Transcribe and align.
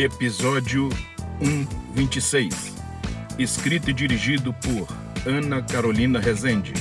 Episódio 0.00 0.88
126. 1.40 2.74
Escrito 3.38 3.90
e 3.90 3.92
dirigido 3.92 4.50
por 4.54 4.88
Ana 5.26 5.60
Carolina 5.60 6.18
Rezende. 6.18 6.72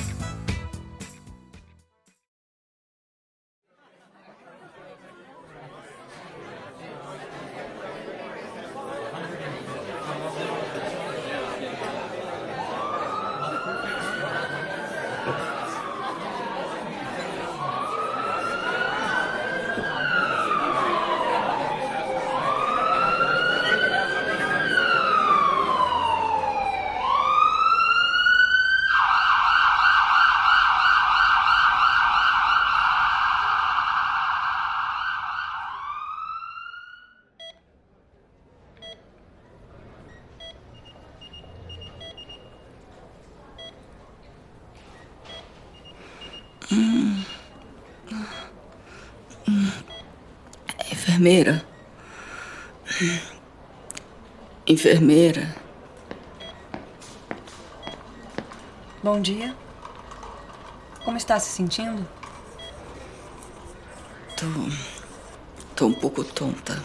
Enfermeira. 50.92 51.64
Enfermeira. 54.66 55.56
Bom 59.04 59.22
dia. 59.22 59.56
Como 61.06 61.18
está 61.18 61.40
se 61.40 61.52
sentindo? 61.52 62.08
Tô. 64.36 64.46
tô 65.76 65.86
um 65.88 65.94
pouco 65.94 66.24
tonta. 66.24 66.82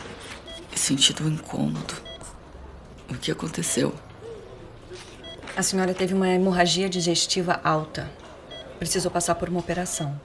E 0.72 0.78
sentindo 0.78 1.24
um 1.24 1.28
incômodo. 1.28 1.94
O 3.10 3.14
que 3.14 3.30
aconteceu? 3.30 3.94
A 5.56 5.62
senhora 5.62 5.94
teve 5.94 6.12
uma 6.14 6.28
hemorragia 6.28 6.88
digestiva 6.88 7.60
alta. 7.64 8.10
Precisou 8.78 9.10
passar 9.10 9.34
por 9.36 9.48
uma 9.48 9.60
operação. 9.60 10.20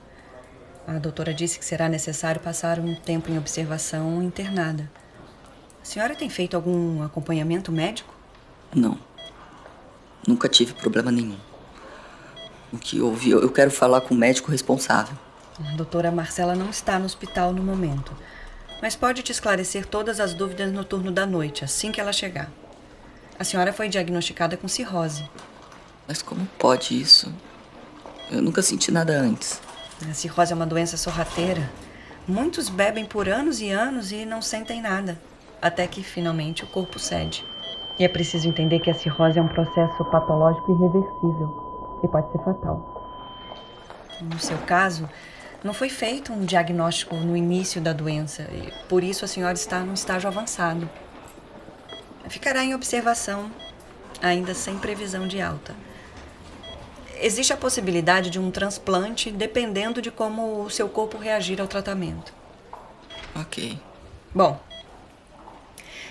A 0.90 0.98
doutora 0.98 1.32
disse 1.32 1.60
que 1.60 1.66
será 1.66 1.88
necessário 1.88 2.42
passar 2.42 2.80
um 2.80 2.96
tempo 2.96 3.30
em 3.30 3.38
observação 3.38 4.24
internada. 4.24 4.90
A 5.80 5.86
senhora 5.86 6.16
tem 6.16 6.32
feito 6.32 6.56
algum 6.56 7.04
acompanhamento 7.04 7.72
médico? 7.72 8.12
Não. 8.74 8.98
Nunca 10.28 10.50
tive 10.50 10.74
problema 10.74 11.12
nenhum. 11.12 11.38
O 12.74 12.80
que 12.80 13.00
houve, 13.00 13.30
eu 13.30 13.52
quero 13.52 13.70
falar 13.70 14.02
com 14.02 14.16
o 14.16 14.18
médico 14.18 14.50
responsável. 14.50 15.16
A 15.64 15.76
doutora 15.76 16.10
Marcela 16.10 16.56
não 16.56 16.72
está 16.72 16.98
no 16.98 17.06
hospital 17.06 17.54
no 17.54 17.62
momento, 17.62 18.12
mas 18.82 18.96
pode 18.96 19.22
te 19.22 19.32
esclarecer 19.32 19.86
todas 19.86 20.20
as 20.20 20.34
dúvidas 20.34 20.72
no 20.72 20.84
turno 20.84 21.12
da 21.12 21.24
noite, 21.24 21.64
assim 21.64 21.92
que 21.92 22.02
ela 22.02 22.12
chegar. 22.12 22.52
A 23.38 23.44
senhora 23.44 23.72
foi 23.72 23.90
diagnosticada 23.90 24.58
com 24.58 24.68
cirrose. 24.68 25.24
Mas 26.08 26.24
como 26.24 26.48
pode 26.58 27.00
isso? 27.00 27.32
Eu 28.32 28.42
nunca 28.42 28.64
senti 28.64 28.92
nada 28.92 29.14
antes. 29.14 29.69
A 30.08 30.14
cirrose 30.14 30.54
é 30.54 30.56
uma 30.56 30.66
doença 30.66 30.96
sorrateira. 30.96 31.70
Muitos 32.26 32.70
bebem 32.70 33.06
por 33.06 33.28
anos 33.28 33.60
e 33.60 33.70
anos 33.70 34.12
e 34.12 34.26
não 34.26 34.42
sentem 34.42 34.82
nada, 34.82 35.20
até 35.62 35.86
que 35.88 36.02
finalmente 36.02 36.64
o 36.64 36.68
corpo 36.68 36.98
cede. 36.98 37.44
E 37.98 38.06
é 38.06 38.08
preciso 38.08 38.48
entender 38.48 38.80
que 38.80 38.90
a 38.90 38.94
cirrose 38.94 39.38
é 39.38 39.42
um 39.42 39.48
processo 39.48 40.06
patológico 40.06 40.72
irreversível 40.72 42.00
e 42.04 42.08
pode 42.08 42.32
ser 42.32 42.38
fatal. 42.38 42.96
No 44.22 44.40
seu 44.40 44.58
caso, 44.60 45.10
não 45.64 45.74
foi 45.74 45.90
feito 45.90 46.32
um 46.32 46.46
diagnóstico 46.46 47.16
no 47.16 47.36
início 47.36 47.82
da 47.82 47.92
doença 47.92 48.44
e 48.44 48.72
por 48.88 49.04
isso 49.04 49.26
a 49.26 49.28
senhora 49.28 49.56
está 49.56 49.82
num 49.82 49.94
estágio 49.94 50.30
avançado. 50.30 50.90
Ficará 52.30 52.64
em 52.64 52.74
observação, 52.74 53.52
ainda 54.22 54.54
sem 54.54 54.78
previsão 54.78 55.28
de 55.28 55.42
alta 55.42 55.76
existe 57.20 57.54
a 57.54 57.58
possibilidade 57.58 58.30
de 58.30 58.40
um 58.40 58.52
transplante 58.52 59.32
dependendo 59.32 60.02
de 60.02 60.10
como 60.10 60.64
o 60.64 60.70
seu 60.70 60.90
corpo 60.90 61.18
reagir 61.18 61.60
ao 61.62 61.68
tratamento. 61.68 62.34
Ok. 63.36 63.80
Bom, 64.34 64.60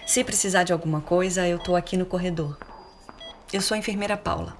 se 0.06 0.24
precisar 0.24 0.64
de 0.64 0.72
alguma 0.72 1.00
coisa, 1.00 1.46
eu 1.46 1.58
tô 1.58 1.76
aqui 1.76 1.96
no 1.96 2.06
corredor. 2.06 2.56
Eu 3.52 3.60
sou 3.60 3.74
a 3.74 3.78
enfermeira 3.78 4.16
Paula. 4.16 4.56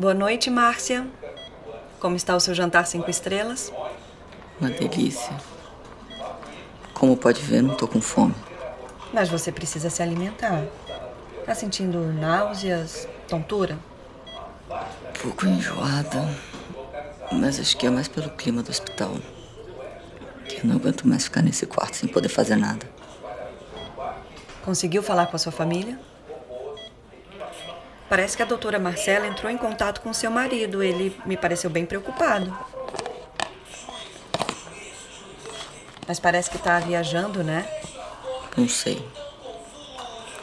Boa 0.00 0.14
noite, 0.14 0.48
Márcia. 0.48 1.06
Como 1.98 2.16
está 2.16 2.34
o 2.34 2.40
seu 2.40 2.54
jantar 2.54 2.86
cinco 2.86 3.10
estrelas? 3.10 3.70
Uma 4.58 4.70
delícia. 4.70 5.36
Como 6.94 7.14
pode 7.18 7.42
ver, 7.42 7.62
não 7.62 7.74
tô 7.74 7.86
com 7.86 8.00
fome. 8.00 8.34
Mas 9.12 9.28
você 9.28 9.52
precisa 9.52 9.90
se 9.90 10.02
alimentar. 10.02 10.64
Tá 11.44 11.54
sentindo 11.54 11.98
náuseas, 12.14 13.06
tontura? 13.28 13.78
Um 14.70 15.22
pouco 15.22 15.44
enjoada. 15.44 16.34
Mas 17.30 17.60
acho 17.60 17.76
que 17.76 17.86
é 17.86 17.90
mais 17.90 18.08
pelo 18.08 18.30
clima 18.30 18.62
do 18.62 18.70
hospital. 18.70 19.12
Que 20.48 20.60
eu 20.60 20.64
não 20.64 20.76
aguento 20.76 21.06
mais 21.06 21.24
ficar 21.24 21.42
nesse 21.42 21.66
quarto 21.66 21.98
sem 21.98 22.08
poder 22.08 22.30
fazer 22.30 22.56
nada. 22.56 22.88
Conseguiu 24.64 25.02
falar 25.02 25.26
com 25.26 25.36
a 25.36 25.38
sua 25.38 25.52
família? 25.52 25.98
Parece 28.10 28.36
que 28.36 28.42
a 28.42 28.46
doutora 28.46 28.76
Marcela 28.76 29.28
entrou 29.28 29.48
em 29.52 29.56
contato 29.56 30.00
com 30.00 30.12
seu 30.12 30.32
marido. 30.32 30.82
Ele 30.82 31.16
me 31.24 31.36
pareceu 31.36 31.70
bem 31.70 31.86
preocupado. 31.86 32.52
Mas 36.08 36.18
parece 36.18 36.50
que 36.50 36.56
está 36.56 36.80
viajando, 36.80 37.44
né? 37.44 37.64
Não 38.56 38.68
sei. 38.68 39.00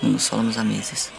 Não 0.02 0.12
nos 0.12 0.30
falamos 0.30 0.58
há 0.58 0.64
meses. 0.64 1.12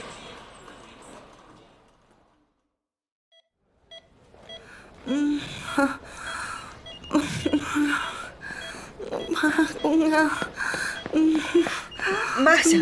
Márcia, 12.39 12.81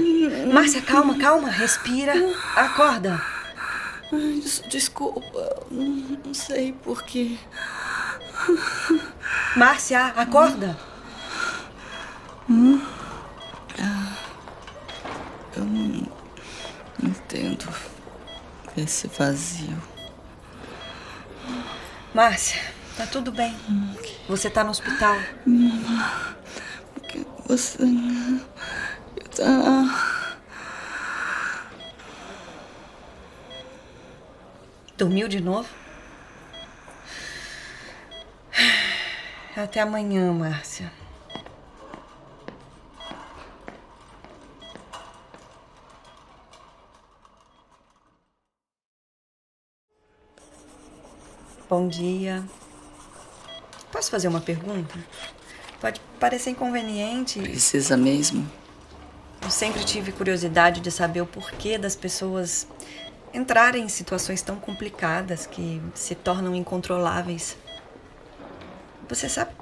Márcia, 0.52 0.82
calma, 0.82 1.18
calma, 1.18 1.50
respira, 1.50 2.12
acorda. 2.54 3.35
Des 4.12 4.62
desculpa, 4.68 5.66
não 5.70 6.32
sei 6.32 6.72
porquê. 6.72 7.38
Márcia, 9.56 10.06
acorda. 10.08 10.78
Hum? 12.48 12.80
Ah, 13.80 14.16
eu 15.56 15.64
não 15.64 16.08
entendo 17.02 17.66
esse 18.76 19.08
vazio. 19.08 19.82
Márcia, 22.14 22.62
tá 22.96 23.06
tudo 23.06 23.32
bem. 23.32 23.56
Você 24.28 24.48
tá 24.48 24.62
no 24.62 24.70
hospital. 24.70 25.16
Porque 26.94 27.26
você. 27.46 27.78
Tá. 29.34 30.15
Dormiu 34.96 35.28
de 35.28 35.40
novo? 35.40 35.68
Até 39.54 39.80
amanhã, 39.80 40.32
Márcia. 40.32 40.90
Bom 51.68 51.88
dia. 51.88 52.42
Posso 53.92 54.10
fazer 54.10 54.28
uma 54.28 54.40
pergunta? 54.40 54.98
Pode 55.78 56.00
parecer 56.18 56.50
inconveniente. 56.50 57.38
Precisa 57.38 57.98
mesmo? 57.98 58.50
Eu 59.42 59.50
sempre 59.50 59.84
tive 59.84 60.10
curiosidade 60.10 60.80
de 60.80 60.90
saber 60.90 61.20
o 61.20 61.26
porquê 61.26 61.76
das 61.76 61.94
pessoas 61.94 62.66
entrar 63.32 63.74
em 63.74 63.88
situações 63.88 64.42
tão 64.42 64.56
complicadas 64.56 65.46
que 65.46 65.80
se 65.94 66.14
tornam 66.14 66.54
incontroláveis. 66.54 67.56
Você 69.08 69.28
sabe 69.28 69.52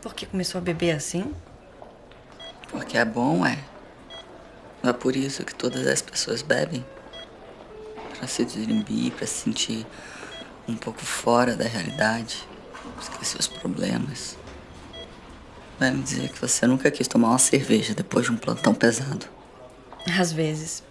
por 0.00 0.14
que 0.14 0.26
começou 0.26 0.58
a 0.58 0.62
beber 0.62 0.92
assim? 0.92 1.32
Porque 2.68 2.96
é 2.96 3.04
bom, 3.04 3.44
é. 3.44 3.58
Não 4.82 4.90
é 4.90 4.92
por 4.92 5.14
isso 5.14 5.44
que 5.44 5.54
todas 5.54 5.86
as 5.86 6.02
pessoas 6.02 6.42
bebem? 6.42 6.84
Para 8.18 8.26
se 8.26 8.44
deslimbir, 8.44 9.12
para 9.12 9.26
se 9.26 9.44
sentir 9.44 9.86
um 10.68 10.76
pouco 10.76 11.00
fora 11.00 11.56
da 11.56 11.64
realidade, 11.64 12.46
esquecer 13.00 13.38
os 13.38 13.48
problemas. 13.48 14.36
Vai 15.78 15.90
me 15.90 16.02
dizer 16.02 16.28
que 16.30 16.40
você 16.40 16.66
nunca 16.66 16.90
quis 16.90 17.08
tomar 17.08 17.30
uma 17.30 17.38
cerveja 17.38 17.94
depois 17.94 18.26
de 18.26 18.32
um 18.32 18.36
plantão 18.36 18.74
pesado. 18.74 19.26
Às 20.18 20.32
vezes. 20.32 20.82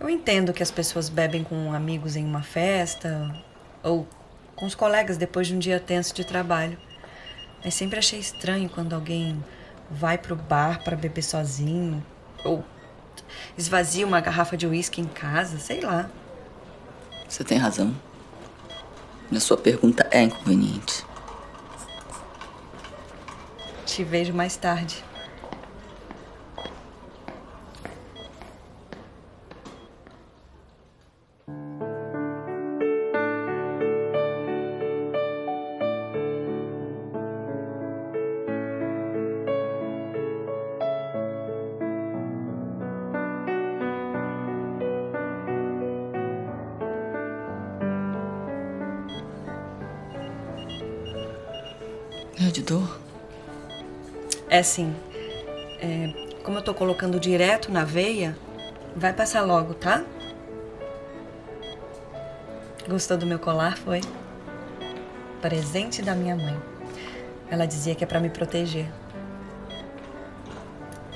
Eu 0.00 0.08
entendo 0.10 0.52
que 0.52 0.62
as 0.62 0.70
pessoas 0.70 1.08
bebem 1.08 1.44
com 1.44 1.72
amigos 1.72 2.16
em 2.16 2.24
uma 2.24 2.42
festa 2.42 3.34
ou 3.82 4.06
com 4.56 4.66
os 4.66 4.74
colegas 4.74 5.16
depois 5.16 5.46
de 5.46 5.54
um 5.54 5.58
dia 5.58 5.80
tenso 5.80 6.14
de 6.14 6.24
trabalho. 6.24 6.78
Mas 7.64 7.74
sempre 7.74 7.98
achei 7.98 8.18
estranho 8.18 8.68
quando 8.68 8.92
alguém 8.92 9.42
vai 9.90 10.18
pro 10.18 10.36
bar 10.36 10.82
para 10.82 10.96
beber 10.96 11.22
sozinho 11.22 12.04
ou 12.44 12.64
esvazia 13.56 14.06
uma 14.06 14.20
garrafa 14.20 14.56
de 14.56 14.66
uísque 14.66 15.00
em 15.00 15.06
casa, 15.06 15.58
sei 15.58 15.80
lá. 15.80 16.10
Você 17.28 17.42
tem 17.44 17.58
razão. 17.58 17.94
A 19.34 19.40
sua 19.40 19.56
pergunta 19.56 20.06
é 20.10 20.22
inconveniente. 20.22 21.04
Te 23.86 24.04
vejo 24.04 24.32
mais 24.32 24.56
tarde. 24.56 25.02
É 52.40 52.50
de 52.50 52.62
dor? 52.62 53.00
É 54.48 54.62
sim. 54.62 54.94
É, 55.80 56.12
como 56.42 56.58
eu 56.58 56.62
tô 56.62 56.74
colocando 56.74 57.20
direto 57.20 57.70
na 57.70 57.84
veia, 57.84 58.36
vai 58.96 59.12
passar 59.12 59.42
logo, 59.42 59.74
tá? 59.74 60.04
Gostou 62.88 63.16
do 63.16 63.24
meu 63.24 63.38
colar, 63.38 63.78
foi? 63.78 64.00
Presente 65.40 66.02
da 66.02 66.14
minha 66.14 66.36
mãe. 66.36 66.60
Ela 67.48 67.66
dizia 67.66 67.94
que 67.94 68.02
é 68.02 68.06
para 68.06 68.20
me 68.20 68.28
proteger. 68.28 68.90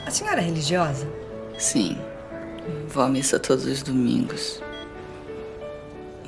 A 0.06 0.10
senhora 0.10 0.40
é 0.40 0.44
religiosa? 0.44 1.06
Sim. 1.58 1.98
Vou 2.88 3.02
à 3.02 3.08
missa 3.08 3.38
todos 3.38 3.64
os 3.66 3.82
domingos. 3.82 4.62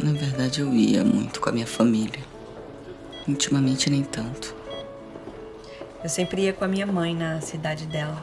Na 0.03 0.13
verdade, 0.13 0.61
eu 0.61 0.73
ia 0.75 1.05
muito 1.05 1.41
com 1.41 1.49
a 1.49 1.53
minha 1.53 1.67
família. 1.67 2.21
Intimamente, 3.29 3.89
nem 3.89 4.03
tanto. 4.03 4.60
Eu 6.03 6.09
sempre 6.09 6.43
ia 6.43 6.53
com 6.53 6.65
a 6.65 6.69
minha 6.69 6.87
mãe 6.87 7.15
na 7.15 7.41
cidade 7.43 7.85
dela. 7.87 8.17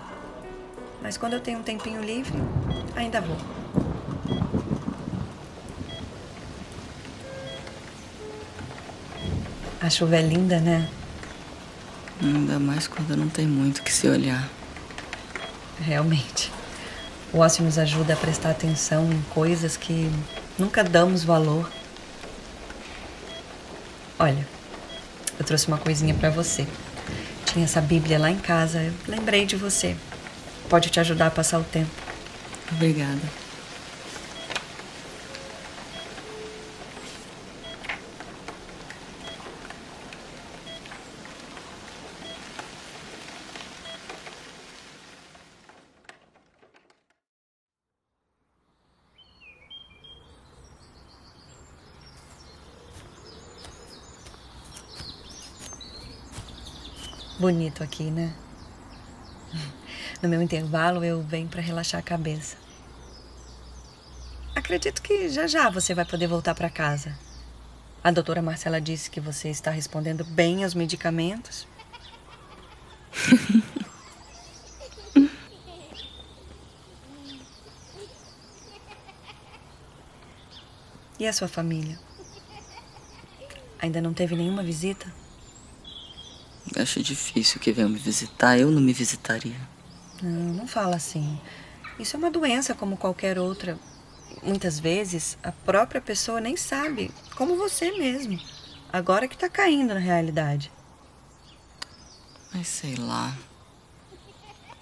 Mas 1.02 1.16
quando 1.16 1.34
eu 1.34 1.40
tenho 1.40 1.60
um 1.60 1.64
tempinho 1.64 2.02
livre, 2.02 2.38
ainda 2.96 3.22
vou. 3.22 3.38
A 9.80 9.90
chuva 9.92 10.16
é 10.16 10.22
linda, 10.22 10.60
né? 10.60 10.90
Ainda 12.20 12.58
mais 12.58 12.88
quando 12.88 13.16
não 13.16 13.30
tem 13.30 13.46
muito 13.46 13.84
que 13.84 13.94
se 13.94 14.08
olhar. 14.10 14.50
Realmente. 15.80 16.52
O 17.32 17.40
ócio 17.40 17.64
nos 17.64 17.78
ajuda 17.78 18.14
a 18.14 18.18
prestar 18.18 18.50
atenção 18.50 19.12
em 19.12 19.22
coisas 19.30 19.78
que 19.78 20.10
nunca 20.58 20.84
damos 20.84 21.24
valor. 21.24 21.72
Olha, 24.18 24.48
eu 25.38 25.46
trouxe 25.46 25.68
uma 25.68 25.78
coisinha 25.78 26.16
para 26.16 26.32
você. 26.32 26.66
Tinha 27.58 27.66
essa 27.66 27.82
Bíblia 27.82 28.20
lá 28.20 28.30
em 28.30 28.38
casa. 28.38 28.84
Eu 28.84 28.94
lembrei 29.08 29.44
de 29.44 29.56
você. 29.56 29.96
Pode 30.70 30.92
te 30.92 31.00
ajudar 31.00 31.26
a 31.26 31.32
passar 31.32 31.58
o 31.58 31.64
tempo. 31.64 31.90
Obrigada. 32.72 33.47
Bonito 57.48 57.82
aqui, 57.82 58.12
né? 58.12 58.36
No 60.22 60.28
meu 60.28 60.42
intervalo 60.42 61.02
eu 61.02 61.24
venho 61.24 61.48
para 61.48 61.62
relaxar 61.62 61.98
a 61.98 62.04
cabeça. 62.04 62.58
Acredito 64.54 65.02
que 65.02 65.30
já 65.30 65.48
já 65.48 65.70
você 65.70 65.94
vai 65.94 66.04
poder 66.04 66.28
voltar 66.28 66.54
para 66.54 66.70
casa. 66.70 67.18
A 68.04 68.12
doutora 68.12 68.42
Marcela 68.42 68.82
disse 68.82 69.10
que 69.10 69.22
você 69.22 69.48
está 69.48 69.72
respondendo 69.72 70.26
bem 70.26 70.66
aos 70.66 70.74
medicamentos. 70.74 71.66
e 81.18 81.26
a 81.26 81.32
sua 81.32 81.48
família? 81.48 81.98
Ainda 83.80 84.02
não 84.02 84.14
teve 84.14 84.36
nenhuma 84.36 84.64
visita? 84.64 85.10
Acho 86.76 87.02
difícil 87.02 87.60
que 87.60 87.72
venham 87.72 87.90
me 87.90 87.98
visitar. 87.98 88.58
Eu 88.58 88.72
não 88.72 88.82
me 88.82 88.94
visitaria. 88.94 89.60
Não, 90.22 90.54
não 90.54 90.68
fala 90.68 90.96
assim. 90.96 91.40
Isso 92.00 92.16
é 92.16 92.20
uma 92.20 92.32
doença 92.32 92.76
como 92.76 92.98
qualquer 92.98 93.40
outra. 93.40 93.78
Muitas 94.44 94.80
vezes 94.80 95.38
a 95.42 95.52
própria 95.52 96.02
pessoa 96.02 96.40
nem 96.40 96.56
sabe, 96.56 97.12
como 97.36 97.58
você 97.58 97.92
mesmo. 97.92 98.40
Agora 98.92 99.28
que 99.28 99.38
tá 99.38 99.50
caindo 99.50 99.94
na 99.94 100.00
realidade. 100.00 100.72
Mas 102.54 102.68
sei 102.68 102.96
lá. 102.96 103.36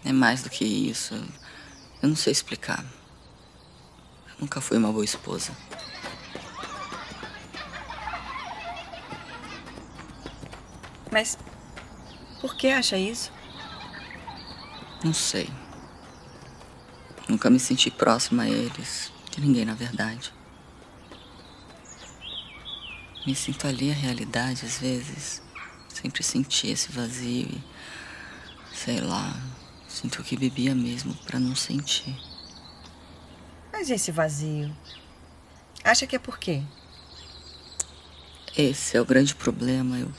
É 0.04 0.12
mais 0.12 0.44
do 0.44 0.50
que 0.50 0.66
isso. 0.66 1.16
Eu 2.02 2.10
não 2.10 2.16
sei 2.16 2.32
explicar. 2.32 2.86
Eu 4.28 4.42
nunca 4.42 4.62
fui 4.62 4.78
uma 4.78 4.92
boa 4.92 5.06
esposa. 5.06 5.52
Mas 11.12 11.38
por 12.46 12.54
que 12.56 12.68
acha 12.68 12.96
isso? 12.96 13.32
Não 15.04 15.12
sei. 15.12 15.50
Nunca 17.28 17.50
me 17.50 17.60
senti 17.60 17.90
próxima 17.90 18.44
a 18.44 18.48
eles. 18.48 19.12
De 19.32 19.42
ninguém, 19.42 19.66
na 19.66 19.74
verdade. 19.74 20.32
Me 23.26 23.34
sinto 23.34 23.66
ali 23.66 23.90
a 23.90 23.96
realidade, 23.96 24.64
às 24.64 24.78
vezes. 24.78 25.42
Sempre 25.90 26.22
senti 26.22 26.68
esse 26.68 26.92
vazio 26.92 27.48
e. 27.48 27.64
Sei 28.72 29.02
lá. 29.02 29.36
Sinto 29.88 30.24
que 30.24 30.38
bebia 30.38 30.76
mesmo 30.76 31.16
para 31.26 31.40
não 31.40 31.56
sentir. 31.56 32.16
Mas 33.74 33.90
esse 33.90 34.12
vazio? 34.12 34.72
Acha 35.84 36.06
que 36.06 36.16
é 36.16 36.20
por 36.20 36.38
quê? 36.38 36.62
Esse 38.56 38.98
é 38.98 39.02
o 39.02 39.06
grande 39.06 39.34
problema. 39.34 39.98
Eu. 39.98 40.12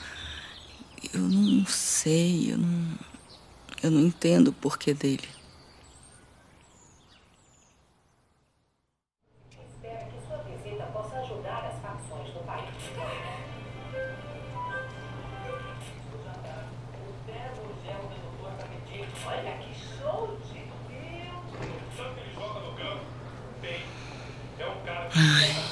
Eu 1.13 1.21
não 1.21 1.67
sei, 1.67 2.53
eu 2.53 2.59
não. 2.59 2.99
Eu 3.83 3.91
não 3.91 4.01
entendo 4.01 4.49
o 4.49 4.53
porquê 4.53 4.95
dele. 4.95 5.29
Espero 25.17 25.65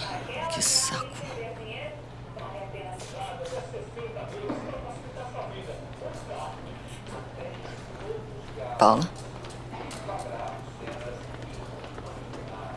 Paula? 8.84 9.08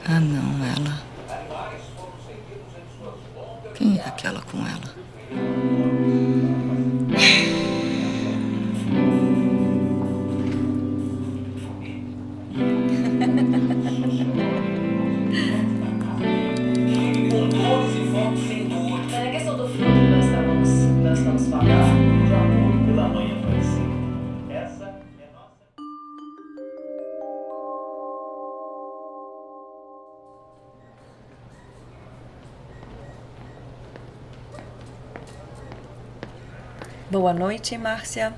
Ah, 0.08 0.20
não, 0.22 0.66
ela. 0.66 0.97
Boa 37.20 37.34
noite, 37.34 37.76
Márcia. 37.80 38.32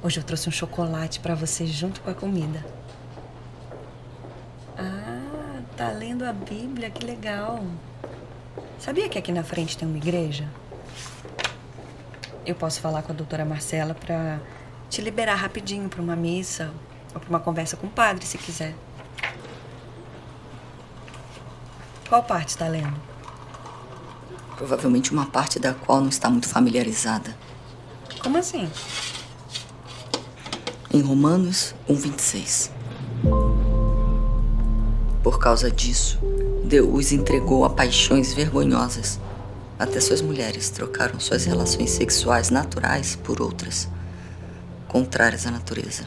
Hoje 0.00 0.20
eu 0.20 0.22
trouxe 0.22 0.48
um 0.48 0.52
chocolate 0.52 1.18
pra 1.18 1.34
você 1.34 1.66
junto 1.66 2.00
com 2.00 2.08
a 2.08 2.14
comida. 2.14 2.64
Ah, 4.78 5.60
tá 5.76 5.90
lendo 5.90 6.24
a 6.24 6.32
Bíblia, 6.32 6.88
que 6.88 7.04
legal. 7.04 7.64
Sabia 8.78 9.08
que 9.08 9.18
aqui 9.18 9.32
na 9.32 9.42
frente 9.42 9.76
tem 9.76 9.88
uma 9.88 9.96
igreja? 9.96 10.48
Eu 12.46 12.54
posso 12.54 12.80
falar 12.80 13.02
com 13.02 13.10
a 13.10 13.14
doutora 13.14 13.44
Marcela 13.44 13.92
pra 13.92 14.38
te 14.88 15.02
liberar 15.02 15.34
rapidinho 15.34 15.88
pra 15.88 16.00
uma 16.00 16.14
missa 16.14 16.70
ou 17.12 17.20
pra 17.20 17.28
uma 17.28 17.40
conversa 17.40 17.76
com 17.76 17.88
o 17.88 17.90
padre, 17.90 18.24
se 18.24 18.38
quiser. 18.38 18.72
Qual 22.08 22.22
parte 22.22 22.50
está 22.50 22.68
lendo? 22.68 23.17
Provavelmente 24.58 25.12
uma 25.12 25.24
parte 25.24 25.60
da 25.60 25.72
qual 25.72 26.00
não 26.00 26.08
está 26.08 26.28
muito 26.28 26.48
familiarizada. 26.48 27.34
Como 28.20 28.36
assim? 28.36 28.68
Em 30.92 31.00
Romanos 31.00 31.76
1,26. 31.88 32.70
Por 35.22 35.38
causa 35.38 35.70
disso, 35.70 36.18
Deus 36.64 36.88
os 36.92 37.12
entregou 37.12 37.64
a 37.64 37.70
paixões 37.70 38.34
vergonhosas. 38.34 39.20
Até 39.78 40.00
suas 40.00 40.20
mulheres 40.20 40.70
trocaram 40.70 41.20
suas 41.20 41.44
relações 41.44 41.90
sexuais 41.90 42.50
naturais 42.50 43.14
por 43.14 43.40
outras, 43.40 43.88
contrárias 44.88 45.46
à 45.46 45.52
natureza. 45.52 46.04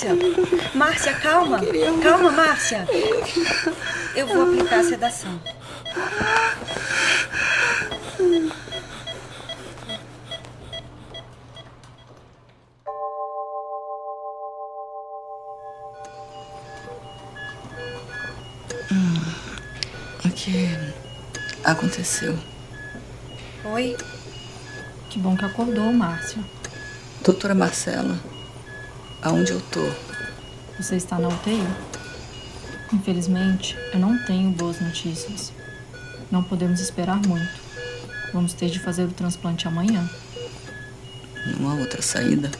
Márcia! 0.00 0.16
Márcia, 0.74 1.14
calma! 1.14 1.60
Calma, 2.02 2.30
Márcia! 2.30 2.86
Eu 4.16 4.26
vou 4.26 4.42
aplicar 4.42 4.80
a 4.80 4.84
sedação. 4.84 5.40
O 20.24 20.30
que 20.30 20.78
aconteceu? 21.62 22.38
Oi? 23.64 23.96
Que 25.10 25.18
bom 25.18 25.36
que 25.36 25.44
acordou, 25.44 25.92
Márcia. 25.92 26.42
Doutora 27.22 27.54
Marcela, 27.54 28.18
aonde 29.22 29.52
eu 29.52 29.60
tô? 29.60 29.86
Você 30.78 30.96
está 30.96 31.18
na 31.18 31.28
UTI? 31.28 31.62
Infelizmente, 32.92 33.76
eu 33.92 33.98
não 33.98 34.18
tenho 34.24 34.50
boas 34.50 34.80
notícias. 34.80 35.52
Não 36.30 36.42
podemos 36.42 36.80
esperar 36.80 37.20
muito. 37.26 37.60
Vamos 38.32 38.52
ter 38.52 38.70
de 38.70 38.78
fazer 38.78 39.04
o 39.04 39.12
transplante 39.12 39.68
amanhã. 39.68 40.08
Não 41.58 41.70
há 41.70 41.74
outra 41.74 42.00
saída? 42.00 42.50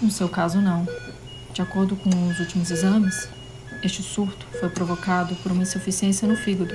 No 0.00 0.10
seu 0.10 0.28
caso, 0.28 0.60
não. 0.60 0.86
De 1.52 1.62
acordo 1.62 1.96
com 1.96 2.10
os 2.28 2.38
últimos 2.38 2.70
exames, 2.70 3.28
este 3.82 4.02
surto 4.02 4.46
foi 4.58 4.68
provocado 4.68 5.34
por 5.36 5.52
uma 5.52 5.62
insuficiência 5.62 6.28
no 6.28 6.36
fígado, 6.36 6.74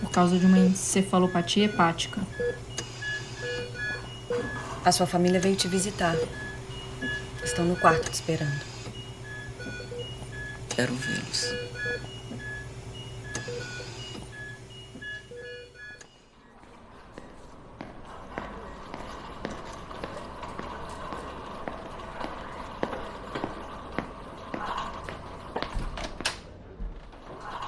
por 0.00 0.10
causa 0.10 0.38
de 0.38 0.46
uma 0.46 0.58
encefalopatia 0.58 1.64
hepática. 1.64 2.20
A 4.84 4.92
sua 4.92 5.06
família 5.06 5.40
veio 5.40 5.56
te 5.56 5.66
visitar. 5.66 6.14
Estão 7.42 7.64
no 7.64 7.76
quarto 7.76 8.10
te 8.10 8.14
esperando. 8.14 8.75
Quero 10.76 10.92
vê-los. 10.92 11.54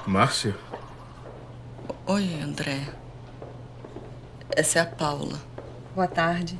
Márcia? 0.05 0.55
Oi, 2.05 2.39
André. 2.43 2.87
Essa 4.55 4.77
é 4.77 4.81
a 4.83 4.85
Paula. 4.85 5.39
Boa 5.95 6.07
tarde. 6.07 6.59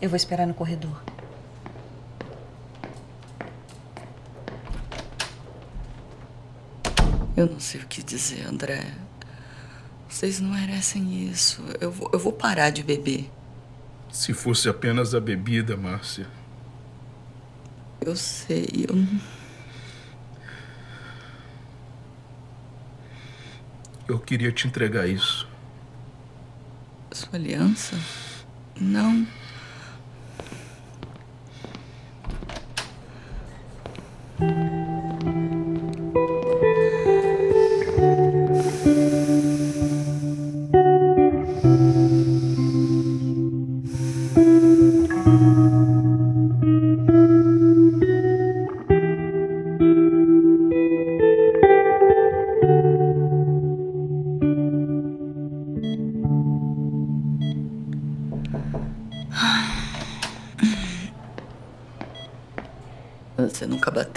Eu 0.00 0.08
vou 0.08 0.16
esperar 0.16 0.46
no 0.46 0.54
corredor. 0.54 1.11
Eu 7.36 7.46
não 7.46 7.58
sei 7.58 7.80
o 7.80 7.86
que 7.86 8.02
dizer, 8.02 8.46
André. 8.46 8.92
Vocês 10.08 10.40
não 10.40 10.50
merecem 10.50 11.26
isso. 11.28 11.62
Eu 11.80 11.90
vou, 11.90 12.10
eu 12.12 12.18
vou 12.18 12.32
parar 12.32 12.70
de 12.70 12.82
beber. 12.82 13.30
Se 14.10 14.34
fosse 14.34 14.68
apenas 14.68 15.14
a 15.14 15.20
bebida, 15.20 15.74
Márcia. 15.76 16.26
Eu 18.00 18.14
sei, 18.14 18.86
eu 18.88 18.94
não. 18.94 19.20
Eu 24.06 24.18
queria 24.18 24.52
te 24.52 24.66
entregar 24.66 25.06
isso. 25.06 25.48
Sua 27.12 27.38
aliança? 27.38 27.96
Não. 28.78 29.26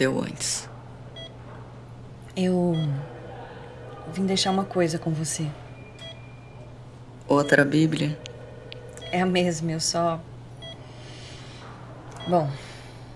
Bateu 0.05 0.21
antes. 0.21 0.69
Eu 2.35 2.73
vim 4.13 4.25
deixar 4.25 4.51
uma 4.51 4.65
coisa 4.65 4.99
com 4.99 5.11
você. 5.11 5.49
Outra 7.27 7.65
Bíblia? 7.65 8.19
É 9.11 9.21
a 9.21 9.25
mesma, 9.25 9.71
eu 9.71 9.79
só. 9.79 10.19
Bom, 12.27 12.49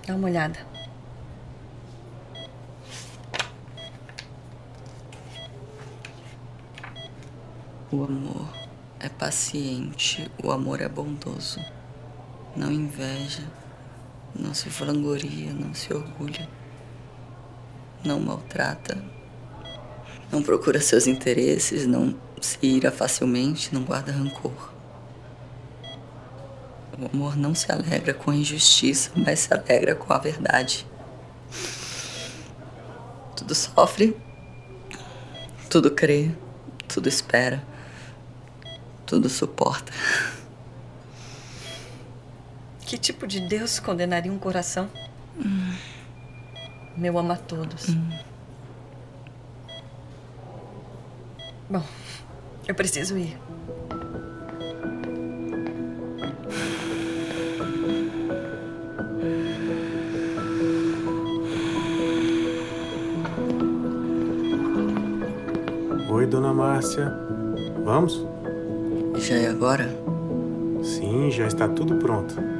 dá 0.08 0.15
uma 0.15 0.27
olhada. 0.27 0.60
O 7.91 8.03
amor 8.03 8.48
é 9.00 9.10
paciente, 9.10 10.31
o 10.43 10.51
amor 10.51 10.79
é 10.79 10.88
bondoso. 10.88 11.60
Não 12.55 12.72
inveja, 12.72 13.43
não 14.36 14.53
se 14.53 14.69
vangloria, 14.69 15.51
não 15.53 15.74
se 15.74 15.91
orgulha. 15.93 16.59
Não 18.03 18.20
maltrata. 18.20 18.98
Não 20.32 20.44
procura 20.44 20.79
seus 20.79 21.08
interesses, 21.08 21.86
não 21.86 22.15
se 22.39 22.58
ira 22.62 22.91
facilmente, 22.91 23.74
não 23.74 23.84
guarda 23.84 24.12
rancor. 24.12 24.74
O 26.98 27.06
amor 27.13 27.38
não 27.38 27.56
se 27.56 27.72
alegra 27.72 28.13
com 28.13 28.32
a 28.32 28.36
injustiça, 28.36 29.12
mas 29.15 29.39
se 29.39 29.53
alegra 29.53 29.96
com 29.96 30.12
a 30.12 30.18
verdade. 30.18 30.86
Tudo 33.36 33.56
sofre, 33.56 34.15
tudo 35.70 35.91
crê, 35.91 36.32
tudo 36.88 37.08
espera, 37.08 37.63
tudo 39.06 39.29
suporta. 39.29 39.94
Que 42.82 42.98
tipo 42.98 43.25
de 43.25 43.39
Deus 43.39 43.79
condenaria 43.79 44.32
um 44.32 44.39
coração? 44.39 44.89
Meu 47.00 47.18
ama 47.18 47.36
a 47.36 47.38
todos. 47.38 47.96
Bom, 51.70 51.82
eu 52.68 52.75
preciso 52.75 53.18
ir. 53.18 53.38
Oi, 66.10 66.25
dona 66.27 66.53
Márcia. 66.53 67.13
Vamos? 67.86 68.27
Já 69.15 69.36
é 69.38 69.48
agora? 69.48 69.88
Sim, 70.84 71.32
já 71.32 71.48
está 71.48 71.65
tudo 71.70 71.96
pronto. 71.96 72.59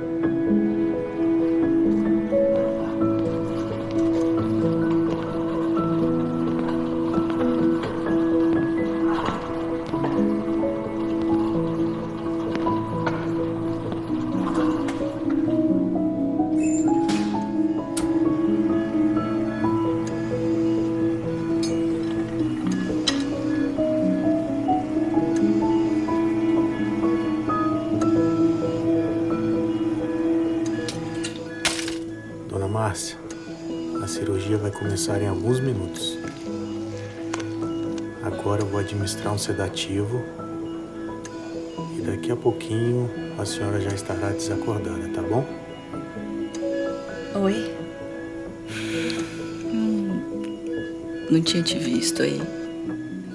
Márcia, 32.90 33.18
a 34.04 34.08
cirurgia 34.08 34.58
vai 34.58 34.72
começar 34.72 35.22
em 35.22 35.28
alguns 35.28 35.60
minutos. 35.60 36.18
Agora 38.24 38.64
eu 38.64 38.66
vou 38.66 38.80
administrar 38.80 39.32
um 39.32 39.38
sedativo 39.38 40.24
e 41.96 42.02
daqui 42.02 42.32
a 42.32 42.36
pouquinho 42.36 43.08
a 43.38 43.46
senhora 43.46 43.80
já 43.80 43.92
estará 43.92 44.30
desacordada, 44.30 45.08
tá 45.10 45.22
bom? 45.22 45.46
Oi? 47.36 47.76
Não 51.30 51.44
tinha 51.44 51.62
te 51.62 51.78
visto 51.78 52.24
aí. 52.24 52.42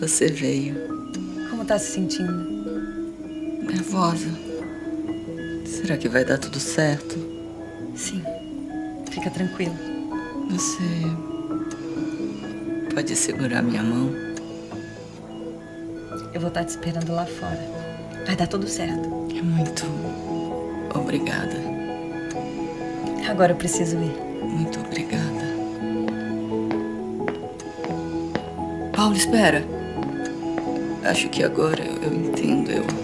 Você 0.01 0.33
veio. 0.33 0.75
Como 1.49 1.65
tá 1.65 1.79
se 1.79 1.93
sentindo? 1.93 2.33
Nervosa. 3.63 4.31
Será 5.65 5.97
que 5.97 6.09
vai 6.09 6.25
dar 6.25 6.39
tudo 6.39 6.59
certo? 6.59 7.34
Fica 9.25 9.37
tranquilo. 9.37 9.75
Você. 10.51 10.83
Pode 12.95 13.17
segurar 13.17 13.63
minha 13.63 13.83
mão? 13.83 14.11
Eu 16.35 16.41
vou 16.43 16.49
estar 16.49 16.63
te 16.63 16.69
esperando 16.69 17.11
lá 17.11 17.25
fora. 17.25 17.59
Vai 18.27 18.37
dar 18.37 18.47
tudo 18.47 18.69
certo. 18.69 19.09
É 19.35 19.41
muito. 19.41 19.87
Obrigada. 20.95 21.57
Agora 23.27 23.53
eu 23.53 23.57
preciso 23.57 23.97
ir. 23.97 24.15
Muito 24.45 24.79
obrigada. 24.81 25.55
Paulo, 28.95 29.17
espera. 29.17 29.65
Acho 31.03 31.31
que 31.31 31.43
agora 31.43 31.83
eu 31.83 32.13
entendo. 32.13 32.71
Eu. 32.71 33.04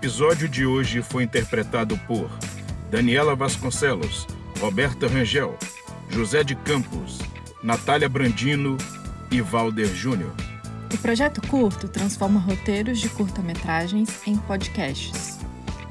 Episódio 0.00 0.48
de 0.48 0.64
hoje 0.64 1.02
foi 1.02 1.24
interpretado 1.24 1.94
por 2.06 2.30
Daniela 2.90 3.36
Vasconcelos, 3.36 4.26
Roberta 4.58 5.06
Rangel, 5.06 5.58
José 6.08 6.42
de 6.42 6.54
Campos, 6.54 7.18
Natália 7.62 8.08
Brandino 8.08 8.78
e 9.30 9.42
Valder 9.42 9.88
Júnior. 9.88 10.34
O 10.90 10.96
projeto 10.96 11.46
curto 11.46 11.86
transforma 11.86 12.40
roteiros 12.40 12.98
de 12.98 13.10
curta-metragens 13.10 14.26
em 14.26 14.38
podcasts. 14.38 15.38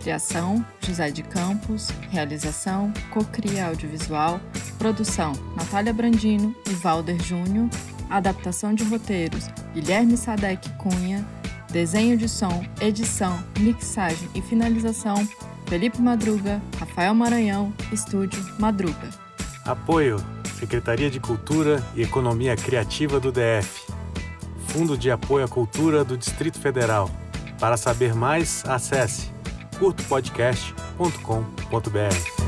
Criação: 0.01 0.65
José 0.81 1.11
de 1.11 1.21
Campos. 1.21 1.89
Realização: 2.09 2.91
Cocria 3.11 3.67
Audiovisual. 3.67 4.41
Produção: 4.79 5.33
Natália 5.55 5.93
Brandino 5.93 6.55
e 6.67 6.73
Valder 6.73 7.21
Júnior. 7.21 7.69
Adaptação 8.09 8.73
de 8.73 8.83
roteiros: 8.85 9.47
Guilherme 9.75 10.17
Sadek 10.17 10.67
Cunha. 10.79 11.23
Desenho 11.69 12.17
de 12.17 12.27
som, 12.27 12.65
edição, 12.81 13.39
mixagem 13.59 14.27
e 14.33 14.41
finalização: 14.41 15.15
Felipe 15.67 16.01
Madruga, 16.01 16.59
Rafael 16.79 17.13
Maranhão, 17.13 17.71
Estúdio 17.91 18.43
Madruga. 18.59 19.09
Apoio: 19.65 20.17
Secretaria 20.59 21.11
de 21.11 21.19
Cultura 21.19 21.83
e 21.95 22.01
Economia 22.01 22.55
Criativa 22.55 23.19
do 23.19 23.31
DF. 23.31 23.87
Fundo 24.67 24.97
de 24.97 25.11
Apoio 25.11 25.45
à 25.45 25.47
Cultura 25.47 26.03
do 26.03 26.17
Distrito 26.17 26.59
Federal. 26.59 27.07
Para 27.59 27.77
saber 27.77 28.15
mais, 28.15 28.63
acesse 28.65 29.29
curtopodcast.com.br. 29.77 32.38